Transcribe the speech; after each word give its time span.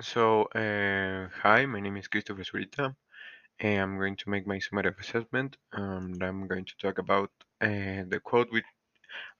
So, 0.00 0.44
uh, 0.46 1.28
hi, 1.40 1.64
my 1.66 1.78
name 1.78 1.96
is 1.98 2.08
Christopher 2.08 2.42
Zurita, 2.42 2.96
and 3.60 3.80
I'm 3.82 3.98
going 3.98 4.16
to 4.16 4.30
make 4.30 4.46
my 4.46 4.58
summative 4.58 4.98
assessment. 5.00 5.56
And 5.72 6.22
I'm 6.22 6.48
going 6.48 6.64
to 6.66 6.76
talk 6.78 6.98
about 6.98 7.30
uh, 7.60 8.04
the 8.08 8.20
quote 8.24 8.50
with 8.52 8.64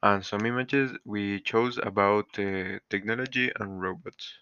and 0.02 0.24
some 0.26 0.46
images 0.46 0.92
we 1.04 1.40
chose 1.40 1.78
about 1.78 2.38
uh, 2.38 2.78
technology 2.90 3.52
and 3.60 3.80
robots. 3.82 4.34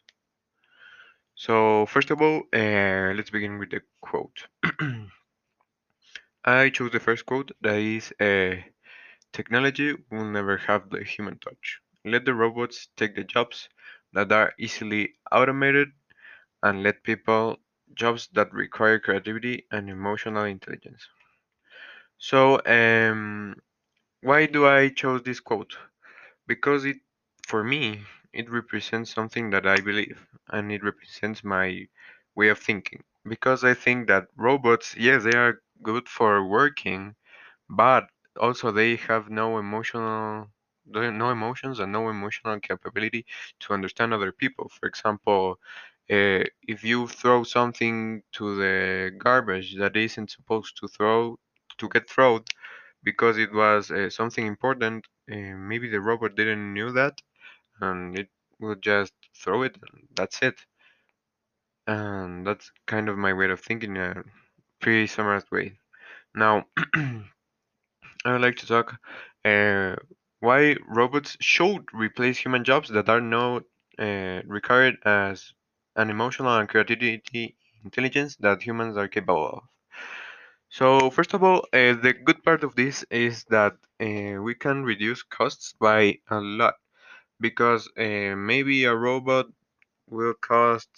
So, 1.36 1.86
first 1.86 2.10
of 2.10 2.20
all, 2.20 2.42
let's 2.52 3.30
begin 3.30 3.58
with 3.58 3.70
the 3.70 3.82
quote. 4.00 4.48
I 6.46 6.70
chose 6.70 6.92
the 6.92 7.00
first 7.00 7.26
quote 7.26 7.52
that 7.60 7.76
is 7.78 8.10
Technology 9.32 9.94
will 10.10 10.24
never 10.24 10.56
have 10.56 10.90
the 10.90 11.04
human 11.04 11.38
touch. 11.38 11.80
Let 12.04 12.24
the 12.24 12.34
robots 12.34 12.88
take 12.96 13.14
the 13.14 13.22
jobs 13.22 13.68
that 14.12 14.32
are 14.32 14.52
easily 14.58 15.14
automated 15.30 15.92
and 16.62 16.82
let 16.82 17.02
people 17.04 17.58
jobs 17.94 18.28
that 18.34 18.52
require 18.52 18.98
creativity 19.00 19.66
and 19.70 19.88
emotional 19.90 20.44
intelligence. 20.44 21.08
So, 22.18 22.60
um, 22.66 23.56
why 24.22 24.46
do 24.46 24.66
I 24.66 24.88
chose 24.90 25.22
this 25.22 25.40
quote? 25.40 25.76
Because 26.46 26.84
it, 26.84 26.98
for 27.46 27.64
me, 27.64 28.02
it 28.32 28.50
represents 28.50 29.12
something 29.14 29.50
that 29.50 29.66
I 29.66 29.80
believe, 29.80 30.18
and 30.48 30.72
it 30.72 30.82
represents 30.84 31.44
my 31.44 31.88
way 32.34 32.48
of 32.48 32.58
thinking. 32.58 33.04
Because 33.28 33.64
I 33.64 33.74
think 33.74 34.08
that 34.08 34.28
robots, 34.36 34.96
yes, 34.96 35.24
they 35.24 35.36
are 35.36 35.62
good 35.82 36.08
for 36.08 36.46
working, 36.46 37.16
but 37.68 38.08
also 38.40 38.70
they 38.72 38.96
have 38.96 39.30
no 39.30 39.58
emotional 39.58 40.50
no 40.86 41.10
no 41.10 41.30
emotions 41.30 41.80
and 41.80 41.92
no 41.92 42.08
emotional 42.08 42.58
capability 42.60 43.26
to 43.60 43.74
understand 43.74 44.12
other 44.14 44.32
people 44.32 44.68
for 44.68 44.86
example 44.88 45.58
uh, 46.10 46.44
if 46.62 46.84
you 46.84 47.08
throw 47.08 47.42
something 47.44 48.22
to 48.32 48.56
the 48.56 49.12
garbage 49.18 49.76
that 49.78 49.96
isn't 49.96 50.30
supposed 50.30 50.76
to 50.78 50.88
throw 50.88 51.38
to 51.78 51.88
get 51.88 52.08
thrown 52.10 52.44
because 53.04 53.38
it 53.38 53.52
was 53.52 53.90
uh, 53.90 54.10
something 54.10 54.46
important 54.46 55.06
uh, 55.32 55.54
maybe 55.70 55.88
the 55.88 56.00
robot 56.00 56.34
didn't 56.36 56.72
knew 56.74 56.90
that 56.92 57.20
and 57.80 58.18
it 58.18 58.28
will 58.60 58.76
just 58.76 59.14
throw 59.36 59.62
it 59.62 59.76
that's 60.16 60.42
it. 60.42 60.66
And 61.88 62.46
that's 62.46 62.70
kind 62.86 63.08
of 63.08 63.18
my 63.18 63.32
way 63.32 63.50
of 63.50 63.60
thinking 63.60 63.96
in 63.96 64.02
a 64.02 64.24
pretty 64.80 65.06
summarized 65.08 65.50
way. 65.50 65.78
Now 66.34 66.66
I 66.96 68.32
would 68.32 68.42
like 68.42 68.56
to 68.56 68.66
talk 68.66 69.00
uh, 69.44 69.96
why 70.40 70.76
robots 70.86 71.36
should 71.40 71.86
replace 71.94 72.38
human 72.38 72.62
jobs 72.64 72.90
that 72.90 73.08
are 73.08 73.20
not 73.22 73.64
uh, 73.98 74.42
as 75.04 75.52
an 75.96 76.10
emotional 76.10 76.56
and 76.56 76.68
creativity 76.68 77.56
intelligence 77.84 78.36
that 78.38 78.62
humans 78.62 78.96
are 78.96 79.08
capable 79.08 79.48
of. 79.48 79.64
So 80.68 81.10
first 81.10 81.34
of 81.34 81.42
all, 81.42 81.62
uh, 81.72 81.94
the 81.94 82.14
good 82.24 82.44
part 82.44 82.62
of 82.62 82.76
this 82.76 83.02
is 83.10 83.44
that 83.46 83.72
uh, 84.00 84.40
we 84.40 84.54
can 84.54 84.84
reduce 84.84 85.22
costs 85.24 85.72
by 85.72 86.20
a 86.28 86.40
lot 86.40 86.74
because 87.40 87.88
uh, 87.98 88.36
maybe 88.36 88.84
a 88.84 88.94
robot 88.96 89.46
will 90.08 90.34
cost 90.34 90.90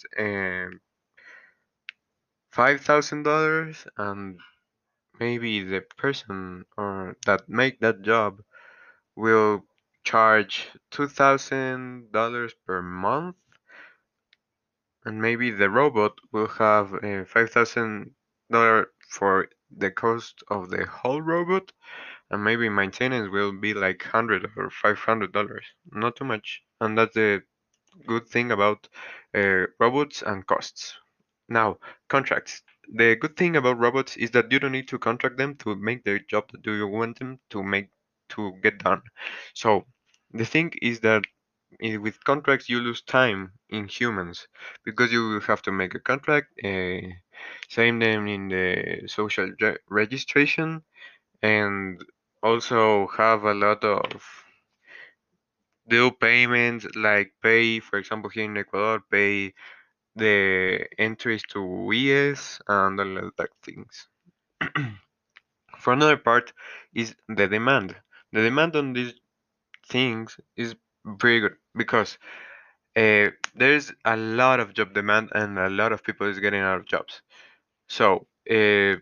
five 2.51 2.81
thousand 2.81 3.23
dollars 3.23 3.87
and 3.97 4.39
maybe 5.19 5.63
the 5.63 5.81
person 5.97 6.65
or 6.77 7.15
that 7.25 7.49
make 7.49 7.79
that 7.79 8.01
job 8.03 8.41
will 9.15 9.65
charge 10.03 10.69
$2,000 10.91 12.53
per 12.65 12.81
month, 12.81 13.35
and 15.09 15.19
maybe 15.19 15.49
the 15.49 15.71
robot 15.71 16.13
will 16.31 16.47
have 16.47 16.93
uh, 16.93 17.25
$5,000 17.25 18.85
for 19.09 19.49
the 19.75 19.89
cost 19.89 20.43
of 20.49 20.69
the 20.69 20.85
whole 20.85 21.19
robot, 21.19 21.71
and 22.29 22.43
maybe 22.43 22.69
maintenance 22.69 23.27
will 23.31 23.51
be 23.51 23.73
like 23.73 24.03
100 24.03 24.51
or 24.55 24.69
$500. 24.69 25.59
Not 25.91 26.15
too 26.15 26.25
much. 26.25 26.61
And 26.79 26.95
that's 26.95 27.15
the 27.15 27.41
good 28.05 28.27
thing 28.27 28.51
about 28.51 28.87
uh, 29.35 29.65
robots 29.79 30.21
and 30.21 30.45
costs. 30.45 30.93
Now, 31.47 31.79
contracts. 32.07 32.61
The 32.93 33.15
good 33.15 33.35
thing 33.35 33.55
about 33.55 33.79
robots 33.79 34.15
is 34.15 34.29
that 34.31 34.51
you 34.51 34.59
don't 34.59 34.73
need 34.73 34.89
to 34.89 34.99
contract 34.99 35.37
them 35.37 35.55
to 35.63 35.75
make 35.75 36.03
their 36.03 36.19
job 36.19 36.51
that 36.51 36.63
you 36.67 36.87
want 36.87 37.17
them 37.17 37.39
to 37.49 37.63
make 37.63 37.89
to 38.29 38.53
get 38.61 38.77
done. 38.77 39.01
So 39.55 39.87
the 40.33 40.45
thing 40.45 40.71
is 40.83 40.99
that 40.99 41.23
with 41.81 42.23
contracts 42.23 42.69
you 42.69 42.79
lose 42.79 43.01
time 43.01 43.53
in 43.69 43.87
humans 43.87 44.47
because 44.85 45.11
you 45.11 45.27
will 45.29 45.41
have 45.41 45.61
to 45.63 45.71
make 45.71 45.95
a 45.95 45.99
contract, 45.99 46.47
uh, 46.63 47.01
sign 47.69 47.99
them 47.99 48.27
in 48.27 48.49
the 48.49 49.07
social 49.07 49.51
re- 49.61 49.77
registration, 49.89 50.83
and 51.41 52.03
also 52.43 53.07
have 53.17 53.43
a 53.43 53.53
lot 53.53 53.83
of 53.83 54.23
due 55.87 56.11
payments 56.11 56.85
like 56.95 57.33
pay, 57.41 57.79
for 57.79 57.97
example, 57.99 58.29
here 58.29 58.45
in 58.45 58.57
Ecuador, 58.57 59.01
pay 59.11 59.53
the 60.15 60.87
entries 60.97 61.43
to 61.49 61.91
ES 61.93 62.61
and 62.67 62.99
all 62.99 63.17
of 63.17 63.33
that 63.37 63.49
things. 63.63 64.07
For 65.79 65.93
another 65.93 66.17
part 66.17 66.53
is 66.93 67.15
the 67.27 67.47
demand. 67.47 67.95
The 68.33 68.43
demand 68.43 68.75
on 68.75 68.93
these 68.93 69.13
things 69.89 70.39
is 70.55 70.75
very 71.05 71.39
good 71.39 71.55
because 71.75 72.17
uh, 72.95 73.29
there's 73.55 73.91
a 74.05 74.17
lot 74.17 74.59
of 74.59 74.73
job 74.73 74.93
demand 74.93 75.29
and 75.33 75.57
a 75.57 75.69
lot 75.69 75.91
of 75.91 76.03
people 76.03 76.27
is 76.27 76.39
getting 76.39 76.61
out 76.61 76.77
of 76.77 76.85
jobs. 76.85 77.21
So 77.87 78.27
uh, 78.49 78.95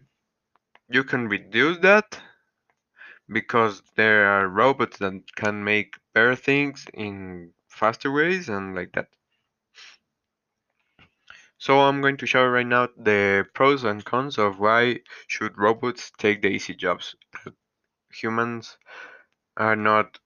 you 0.90 1.04
can 1.06 1.28
reduce 1.28 1.80
that 1.80 2.20
because 3.30 3.82
there 3.96 4.26
are 4.26 4.48
robots 4.48 4.98
that 5.00 5.36
can 5.36 5.64
make 5.64 5.96
better 6.14 6.36
things 6.36 6.86
in 6.94 7.52
faster 7.70 8.12
ways 8.12 8.50
and 8.50 8.76
like 8.76 8.92
that. 8.94 9.08
So 11.60 11.80
I'm 11.80 12.02
going 12.02 12.18
to 12.18 12.28
show 12.28 12.46
right 12.46 12.66
now 12.68 12.88
the 12.98 13.48
pros 13.54 13.84
and 13.84 14.06
cons 14.06 14.38
of 14.38 14.60
why 14.60 15.00
should 15.28 15.58
robots 15.58 16.12
take 16.18 16.42
the 16.42 16.50
easy 16.50 16.76
jobs 16.76 17.16
humans 18.14 18.78
are 19.58 19.76
not 19.76 20.20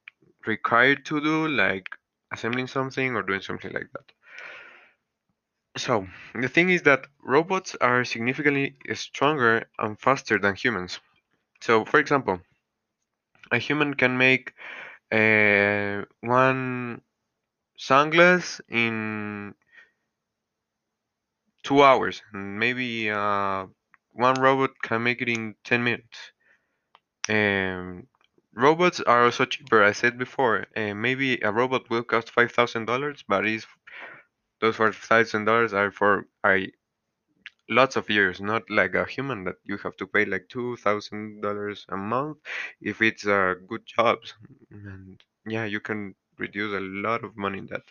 required 0.47 1.05
to 1.05 1.21
do, 1.21 1.47
like 1.47 1.87
assembling 2.31 2.67
something 2.67 3.15
or 3.15 3.23
doing 3.23 3.41
something 3.41 3.71
like 3.73 3.91
that. 3.93 4.11
So 5.77 6.07
the 6.33 6.47
thing 6.47 6.69
is 6.69 6.83
that 6.83 7.07
robots 7.21 7.75
are 7.75 8.05
significantly 8.05 8.77
stronger 8.93 9.69
and 9.77 9.99
faster 9.99 10.39
than 10.39 10.55
humans. 10.55 11.01
So 11.61 11.85
for 11.85 11.99
example, 11.99 12.41
a 13.51 13.57
human 13.57 13.93
can 13.93 14.17
make 14.17 14.53
uh, 15.11 16.05
one 16.21 17.01
sunglass 17.77 18.61
in 18.69 19.55
two 21.63 21.83
hours, 21.83 22.21
and 22.33 22.59
maybe 22.59 23.09
uh, 23.09 23.65
one 24.11 24.39
robot 24.39 24.71
can 24.81 25.03
make 25.03 25.21
it 25.21 25.29
in 25.29 25.55
10 25.63 25.83
minutes. 25.83 26.31
Um, 27.29 28.07
robots 28.55 29.01
are 29.01 29.25
also 29.25 29.45
cheaper. 29.45 29.83
I 29.83 29.91
said 29.91 30.17
before, 30.17 30.67
uh, 30.75 30.93
maybe 30.93 31.39
a 31.41 31.51
robot 31.51 31.89
will 31.89 32.03
cost 32.03 32.31
five 32.31 32.51
thousand 32.51 32.85
dollars, 32.85 33.23
but 33.27 33.45
is 33.45 33.65
those 34.61 34.77
five 34.77 34.95
thousand 34.97 35.45
dollars 35.45 35.73
are 35.73 35.91
for 35.91 36.27
are 36.43 36.59
lots 37.69 37.95
of 37.95 38.07
years, 38.09 38.39
not 38.39 38.69
like 38.69 38.93
a 38.93 39.03
human 39.05 39.43
that 39.45 39.55
you 39.63 39.75
have 39.77 39.95
to 39.97 40.05
pay 40.05 40.25
like 40.25 40.47
two 40.47 40.75
thousand 40.77 41.41
dollars 41.41 41.85
a 41.89 41.97
month 41.97 42.37
if 42.79 43.01
it's 43.01 43.25
a 43.25 43.55
good 43.67 43.83
job. 43.85 44.19
And 44.69 45.19
yeah, 45.47 45.65
you 45.65 45.79
can 45.79 46.13
reduce 46.37 46.73
a 46.75 46.79
lot 46.79 47.23
of 47.23 47.35
money 47.35 47.57
in 47.59 47.65
that. 47.67 47.83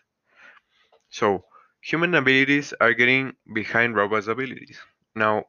So 1.11 1.45
human 1.83 2.15
abilities 2.17 2.73
are 2.81 2.95
getting 2.95 3.37
behind 3.55 3.95
robots' 3.95 4.27
abilities. 4.27 4.81
Now, 5.15 5.45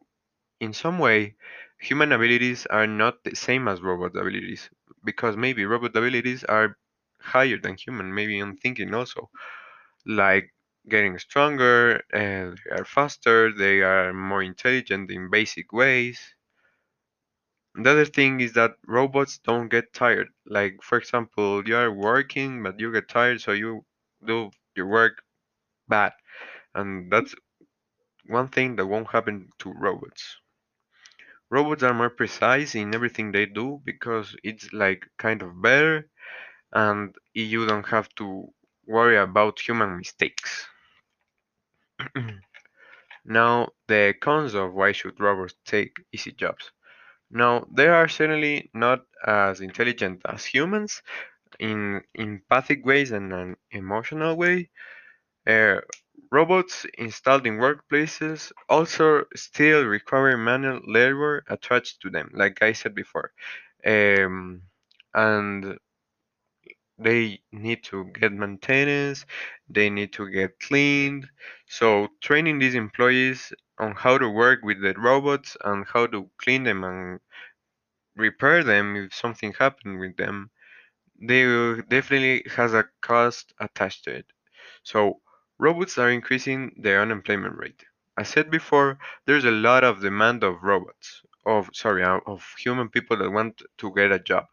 in 0.60 0.74
some 0.74 1.00
way, 1.00 1.36
human 1.80 2.12
abilities 2.12 2.66
are 2.68 2.88
not 2.88 3.24
the 3.24 3.36
same 3.36 3.68
as 3.68 3.82
robot 3.82 4.16
abilities 4.18 4.70
because 5.04 5.38
maybe 5.38 5.66
robot 5.66 5.96
abilities 5.96 6.44
are 6.46 6.78
higher 7.22 7.58
than 7.58 7.76
human, 7.78 8.14
maybe 8.14 8.40
in 8.40 8.58
thinking 8.58 8.94
also, 8.94 9.30
like 10.06 10.54
getting 10.90 11.20
stronger, 11.20 12.04
and 12.14 12.60
they 12.66 12.76
are 12.78 12.86
faster, 12.86 13.52
they 13.54 13.82
are 13.82 14.14
more 14.14 14.44
intelligent 14.44 15.12
in 15.12 15.30
basic 15.32 15.74
ways. 15.74 16.36
The 17.76 17.90
other 17.92 18.06
thing 18.06 18.40
is 18.40 18.54
that 18.54 18.78
robots 18.88 19.38
don't 19.40 19.68
get 19.68 19.92
tired. 19.92 20.30
Like, 20.46 20.82
for 20.82 20.98
example, 20.98 21.68
you 21.68 21.76
are 21.76 21.92
working, 21.92 22.64
but 22.64 22.80
you 22.80 22.94
get 22.94 23.10
tired, 23.10 23.42
so 23.42 23.52
you 23.52 23.86
do 24.26 24.52
your 24.74 24.88
work 24.88 25.22
bad. 25.88 26.14
And 26.76 27.12
that's 27.12 27.36
one 28.28 28.50
thing 28.50 28.78
that 28.78 28.88
won't 28.88 29.10
happen 29.12 29.52
to 29.60 29.74
robots. 29.74 30.41
Robots 31.52 31.84
are 31.84 31.94
more 31.94 32.10
precise 32.10 32.74
in 32.74 32.96
everything 32.96 33.32
they 33.32 33.46
do 33.46 33.80
because 33.86 34.36
it's 34.44 34.74
like 34.74 35.08
kind 35.20 35.44
of 35.44 35.62
better 35.62 36.10
and 36.74 37.16
you 37.34 37.66
don't 37.68 37.88
have 37.88 38.10
to 38.16 38.54
worry 38.88 39.18
about 39.18 39.60
human 39.60 39.98
mistakes. 39.98 40.68
now, 43.26 43.70
the 43.88 44.14
cons 44.22 44.54
of 44.54 44.74
why 44.74 44.92
should 44.92 45.20
robots 45.20 45.56
take 45.66 45.96
easy 46.14 46.32
jobs? 46.32 46.72
Now, 47.32 47.68
they 47.74 47.88
are 47.88 48.08
certainly 48.10 48.72
not 48.74 49.02
as 49.26 49.62
intelligent 49.62 50.22
as 50.26 50.46
humans 50.46 51.02
in 51.60 52.04
empathic 52.16 52.86
ways 52.86 53.12
and 53.12 53.34
an 53.34 53.58
emotional 53.72 54.38
way. 54.38 54.72
Uh, 55.48 55.82
robots 56.32 56.86
installed 56.98 57.46
in 57.48 57.58
workplaces 57.58 58.52
also 58.70 59.26
still 59.36 59.86
require 59.86 60.38
manual 60.38 60.82
labor 60.86 61.44
attached 61.50 62.02
to 62.02 62.10
them, 62.10 62.32
like 62.34 62.62
I 62.64 62.74
said 62.74 62.96
before. 62.96 63.34
Um, 63.86 64.64
and 65.14 65.78
they 66.98 67.42
need 67.52 67.84
to 67.84 68.06
get 68.20 68.32
maintenance, 68.32 69.26
they 69.70 69.90
need 69.90 70.14
to 70.14 70.30
get 70.30 70.60
cleaned. 70.60 71.28
So 71.68 72.08
training 72.22 72.60
these 72.60 72.76
employees 72.76 73.52
on 73.80 73.94
how 73.96 74.18
to 74.18 74.30
work 74.30 74.60
with 74.64 74.82
the 74.82 74.94
robots 74.94 75.58
and 75.64 75.86
how 75.88 76.08
to 76.08 76.30
clean 76.38 76.64
them 76.64 76.84
and 76.84 77.20
repair 78.16 78.64
them 78.64 78.96
if 78.96 79.14
something 79.14 79.54
happened 79.54 80.00
with 80.00 80.18
them, 80.18 80.52
they 81.22 81.44
definitely 81.90 82.44
has 82.56 82.74
a 82.74 82.86
cost 83.02 83.54
attached 83.60 84.06
to 84.06 84.12
it. 84.18 84.28
So 84.84 85.22
robots 85.62 85.98
are 85.98 86.10
increasing 86.12 86.74
the 86.78 86.98
unemployment 87.00 87.58
rate. 87.58 87.86
I 88.18 88.24
said 88.24 88.52
before, 88.52 89.00
there's 89.26 89.46
a 89.46 89.52
lot 89.52 89.84
of 89.86 90.02
demand 90.02 90.44
of 90.44 90.64
robots, 90.64 91.22
of 91.46 91.70
sorry, 91.74 92.04
uh, 92.04 92.20
of 92.28 92.44
human 92.60 92.90
people 92.90 93.18
that 93.18 93.32
want 93.32 93.62
to 93.80 93.94
get 93.96 94.12
a 94.12 94.20
job. 94.20 94.46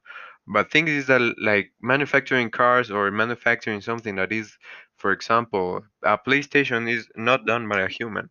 But 0.47 0.71
thing 0.71 0.89
is 0.89 1.07
that 1.09 1.23
like 1.41 1.73
manufacturing 1.81 2.51
cars 2.51 2.91
or 2.91 3.11
manufacturing 3.11 3.81
something 3.81 4.17
that 4.17 4.33
is, 4.33 4.57
for 4.97 5.13
example, 5.13 5.83
a 6.03 6.19
PlayStation 6.19 6.91
is 6.91 7.09
not 7.17 7.47
done 7.47 7.69
by 7.69 7.81
a 7.83 7.89
human, 7.89 8.31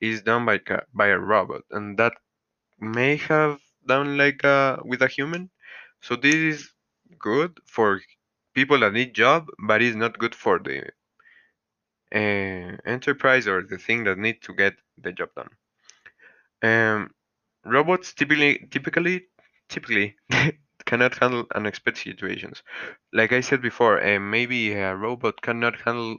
is 0.00 0.22
done 0.22 0.46
by 0.46 0.60
by 0.94 1.08
a 1.08 1.18
robot, 1.18 1.62
and 1.72 1.98
that 1.98 2.14
may 2.80 3.16
have 3.16 3.60
done 3.86 4.16
like 4.16 4.44
a 4.44 4.80
with 4.84 5.02
a 5.02 5.08
human. 5.08 5.50
So 6.02 6.16
this 6.16 6.34
is 6.36 6.72
good 7.18 7.58
for 7.66 8.00
people 8.54 8.80
that 8.80 8.92
need 8.94 9.14
job, 9.14 9.48
but 9.66 9.82
it's 9.82 9.96
not 9.96 10.18
good 10.18 10.34
for 10.34 10.58
the 10.60 10.90
uh, 12.14 12.76
enterprise 12.86 13.46
or 13.48 13.62
the 13.62 13.78
thing 13.78 14.04
that 14.04 14.18
need 14.18 14.40
to 14.42 14.54
get 14.54 14.74
the 14.98 15.12
job 15.12 15.30
done. 15.36 15.50
Um, 16.62 17.10
robots 17.64 18.14
typically 18.14 18.66
typically 18.70 19.26
typically 19.68 20.16
cannot 20.86 21.18
handle 21.18 21.46
unexpected 21.54 22.04
situations. 22.04 22.62
Like 23.12 23.32
I 23.32 23.40
said 23.40 23.62
before, 23.62 24.02
uh, 24.04 24.20
maybe 24.20 24.72
a 24.72 24.94
robot 24.96 25.40
cannot 25.42 25.80
handle 25.80 26.18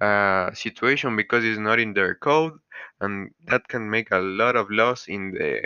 a 0.00 0.50
situation 0.54 1.16
because 1.16 1.44
it's 1.44 1.58
not 1.58 1.80
in 1.80 1.94
their 1.94 2.14
code, 2.14 2.54
and 3.00 3.30
that 3.46 3.68
can 3.68 3.90
make 3.90 4.10
a 4.10 4.18
lot 4.18 4.56
of 4.56 4.70
loss 4.70 5.08
in 5.08 5.32
the 5.32 5.62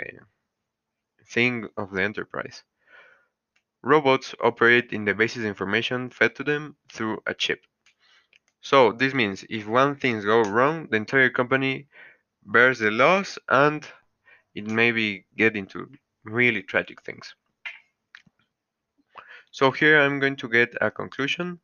thing 1.27 1.67
of 1.77 1.91
the 1.91 2.01
enterprise. 2.01 2.63
Robots 3.83 4.33
operate 4.41 4.91
in 4.93 5.05
the 5.05 5.13
basis 5.13 5.43
information 5.43 6.09
fed 6.09 6.35
to 6.35 6.43
them 6.43 6.75
through 6.91 7.19
a 7.27 7.33
chip. 7.33 7.65
So 8.65 8.91
this 8.91 9.13
means 9.13 9.45
if 9.47 9.67
one 9.67 9.95
thing 9.95 10.21
goes 10.21 10.47
wrong, 10.47 10.87
the 10.89 10.97
entire 10.97 11.29
company 11.29 11.87
bears 12.43 12.79
the 12.79 12.89
loss 12.89 13.37
and 13.47 13.87
it 14.55 14.65
may 14.65 14.91
be 14.91 15.27
get 15.37 15.55
into 15.55 15.91
really 16.23 16.63
tragic 16.63 17.03
things. 17.03 17.35
So 19.51 19.69
here 19.69 20.01
I'm 20.01 20.19
going 20.19 20.37
to 20.37 20.49
get 20.49 20.73
a 20.81 20.89
conclusion. 20.89 21.59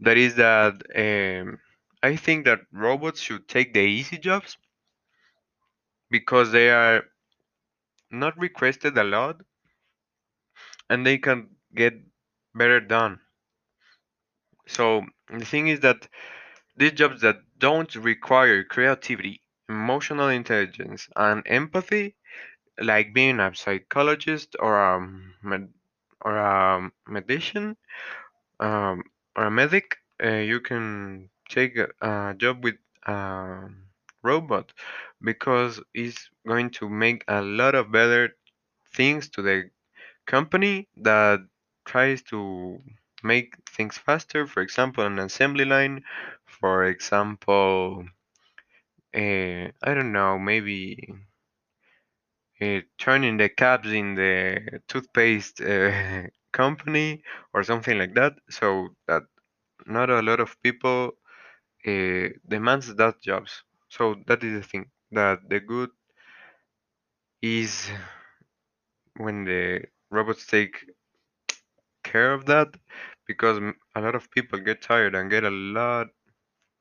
That 0.00 0.18
is 0.18 0.34
that 0.34 0.82
um, 0.94 1.58
I 2.02 2.16
think 2.16 2.44
that 2.44 2.60
robots 2.72 3.20
should 3.20 3.48
take 3.48 3.72
the 3.72 3.80
easy 3.80 4.18
jobs 4.18 4.58
because 6.10 6.52
they 6.52 6.70
are 6.70 7.04
not 8.10 8.38
requested 8.38 8.98
a 8.98 9.04
lot 9.04 9.40
and 10.90 11.06
they 11.06 11.16
can 11.16 11.48
get 11.74 11.94
better 12.54 12.80
done. 12.80 13.18
So 14.66 15.06
the 15.28 15.44
thing 15.44 15.68
is 15.68 15.80
that 15.80 16.08
these 16.76 16.92
jobs 16.92 17.22
that 17.22 17.38
don't 17.58 17.94
require 17.96 18.64
creativity, 18.64 19.42
emotional 19.68 20.28
intelligence, 20.28 21.08
and 21.16 21.42
empathy, 21.46 22.16
like 22.80 23.14
being 23.14 23.40
a 23.40 23.54
psychologist 23.54 24.56
or 24.60 24.78
a 24.80 25.00
med- 25.42 25.74
or 26.22 26.36
a 26.38 26.90
medician 27.06 27.76
um, 28.60 29.02
or 29.36 29.46
a 29.46 29.50
medic, 29.50 29.96
uh, 30.24 30.28
you 30.28 30.60
can 30.60 31.30
take 31.48 31.76
a, 31.76 31.88
a 32.00 32.34
job 32.34 32.64
with 32.64 32.76
a 33.06 33.68
robot 34.22 34.72
because 35.22 35.80
it's 35.94 36.30
going 36.46 36.70
to 36.70 36.88
make 36.88 37.24
a 37.28 37.42
lot 37.42 37.74
of 37.74 37.92
better 37.92 38.36
things 38.94 39.28
to 39.30 39.42
the 39.42 39.70
company 40.26 40.88
that 40.96 41.40
tries 41.86 42.22
to 42.22 42.80
make 43.24 43.54
things 43.68 43.98
faster. 43.98 44.46
For 44.46 44.62
example, 44.62 45.04
an 45.04 45.18
assembly 45.18 45.64
line. 45.64 46.04
For 46.46 46.84
example, 46.84 48.06
uh, 49.14 49.68
I 49.82 49.94
don't 49.94 50.12
know, 50.12 50.38
maybe 50.38 50.98
uh, 52.60 52.80
turning 52.98 53.36
the 53.36 53.48
caps 53.48 53.88
in 53.88 54.14
the 54.14 54.80
toothpaste 54.88 55.60
uh, 55.60 56.22
company 56.52 57.22
or 57.52 57.62
something 57.62 57.98
like 57.98 58.14
that. 58.14 58.34
So 58.50 58.88
that 59.08 59.22
not 59.86 60.10
a 60.10 60.22
lot 60.22 60.40
of 60.40 60.60
people 60.62 61.12
demands 62.48 62.94
that 62.94 63.20
jobs. 63.22 63.62
So 63.88 64.16
that 64.26 64.42
is 64.44 64.60
the 64.62 64.66
thing 64.66 64.90
that 65.12 65.38
the 65.48 65.60
good 65.60 65.90
is 67.42 67.90
when 69.16 69.44
the 69.44 69.82
robots 70.10 70.46
take 70.46 70.84
care 72.04 72.32
of 72.32 72.46
that 72.46 72.68
because 73.26 73.58
a 73.94 74.00
lot 74.00 74.14
of 74.14 74.30
people 74.30 74.58
get 74.58 74.82
tired 74.82 75.14
and 75.14 75.30
get 75.30 75.44
a 75.44 75.50
lot 75.50 76.08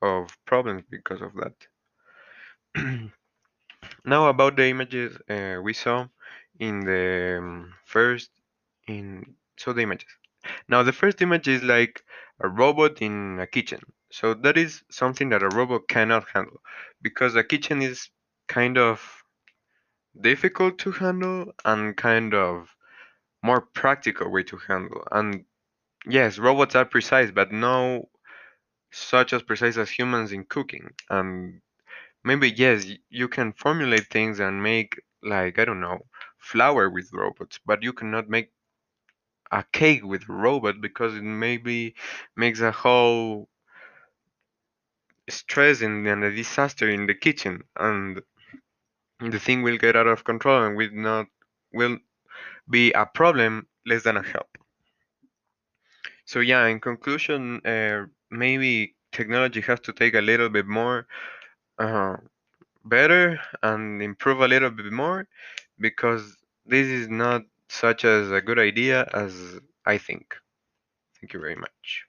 of 0.01 0.29
problems 0.45 0.83
because 0.89 1.21
of 1.21 1.31
that. 1.35 1.53
now 4.05 4.27
about 4.29 4.55
the 4.55 4.67
images 4.67 5.17
uh, 5.29 5.59
we 5.61 5.73
saw 5.73 6.07
in 6.59 6.79
the 6.81 7.37
um, 7.39 7.73
first 7.85 8.29
in 8.87 9.35
so 9.57 9.73
the 9.73 9.81
images. 9.81 10.09
Now 10.67 10.83
the 10.83 10.93
first 10.93 11.21
image 11.21 11.47
is 11.47 11.63
like 11.63 12.03
a 12.39 12.47
robot 12.47 13.01
in 13.01 13.39
a 13.39 13.47
kitchen. 13.47 13.81
So 14.11 14.33
that 14.33 14.57
is 14.57 14.83
something 14.89 15.29
that 15.29 15.43
a 15.43 15.49
robot 15.49 15.87
cannot 15.87 16.27
handle 16.33 16.61
because 17.01 17.35
a 17.35 17.43
kitchen 17.43 17.81
is 17.81 18.09
kind 18.47 18.77
of 18.77 19.23
difficult 20.19 20.77
to 20.79 20.91
handle 20.91 21.53
and 21.63 21.95
kind 21.95 22.33
of 22.33 22.75
more 23.43 23.61
practical 23.61 24.29
way 24.29 24.43
to 24.43 24.57
handle. 24.57 25.03
And 25.11 25.45
yes, 26.05 26.37
robots 26.37 26.75
are 26.75 26.85
precise, 26.85 27.31
but 27.31 27.51
no 27.51 28.09
such 28.91 29.33
as 29.33 29.43
precise 29.43 29.77
as 29.77 29.89
humans 29.91 30.31
in 30.33 30.45
cooking. 30.45 30.91
And 31.09 31.61
maybe 32.23 32.51
yes, 32.51 32.85
you 33.09 33.27
can 33.29 33.53
formulate 33.53 34.07
things 34.09 34.39
and 34.39 34.63
make 34.63 35.01
like 35.23 35.59
I 35.59 35.65
don't 35.65 35.81
know 35.81 36.07
flour 36.39 36.89
with 36.89 37.11
robots, 37.13 37.59
but 37.65 37.83
you 37.83 37.93
cannot 37.93 38.29
make 38.29 38.51
a 39.51 39.63
cake 39.71 40.03
with 40.03 40.27
a 40.27 40.33
robot 40.33 40.81
because 40.81 41.15
it 41.15 41.21
maybe 41.23 41.95
makes 42.35 42.59
a 42.59 42.71
whole 42.71 43.49
stress 45.31 45.81
and, 45.81 46.07
and 46.07 46.23
a 46.23 46.29
disaster 46.35 46.87
in 46.87 47.07
the 47.07 47.15
kitchen, 47.15 47.63
and 47.75 48.21
the 49.19 49.39
thing 49.39 49.61
will 49.61 49.77
get 49.77 49.95
out 49.95 50.05
of 50.05 50.25
control 50.25 50.63
and 50.63 50.75
will 50.75 50.91
not 50.91 51.25
will 51.73 51.97
be 52.69 52.91
a 52.93 53.05
problem 53.05 53.67
less 53.85 54.03
than 54.03 54.17
a 54.17 54.23
help. 54.23 54.57
So 56.31 56.39
yeah, 56.39 56.65
in 56.67 56.79
conclusion, 56.79 57.61
uh, 57.65 58.05
maybe 58.31 58.95
technology 59.11 59.61
has 59.61 59.79
to 59.81 59.93
take 59.93 60.13
a 60.15 60.21
little 60.21 60.49
bit 60.49 60.65
more 60.65 61.07
uh, 61.79 62.17
better 62.85 63.39
and 63.63 64.01
improve 64.01 64.41
a 64.41 64.47
little 64.47 64.71
bit 64.71 64.91
more 64.91 65.27
because 65.79 66.37
this 66.65 66.87
is 66.87 67.09
not 67.09 67.43
such 67.69 68.05
as 68.05 68.31
a 68.31 68.41
good 68.41 68.59
idea 68.59 69.09
as 69.13 69.59
I 69.85 69.97
think. 69.97 70.35
Thank 71.19 71.33
you 71.33 71.39
very 71.39 71.55
much. 71.55 72.05